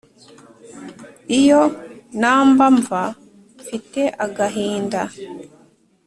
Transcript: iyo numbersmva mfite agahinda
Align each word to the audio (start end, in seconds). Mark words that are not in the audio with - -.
iyo 1.39 1.61
numbersmva 2.19 3.01
mfite 3.61 4.01
agahinda 4.25 5.01